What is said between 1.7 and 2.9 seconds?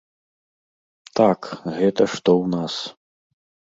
гэта што ў нас.